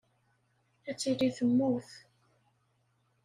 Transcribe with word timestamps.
Ad 0.89 0.95
tili 0.99 1.29
temmut. 1.37 1.87